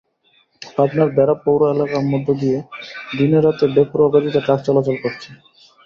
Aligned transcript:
পাবনার 0.61 1.09
বেড়া 1.11 1.35
পৌর 1.43 1.61
এলাকার 1.71 2.03
মধ্য 2.11 2.27
দিয়ে 2.41 2.57
দিনে-রাতে 3.11 3.65
বেপরোয়া 3.75 4.11
গতিতে 4.13 4.39
ট্রাক 4.45 4.59
চলাচল 4.67 4.95
করছে। 5.03 5.29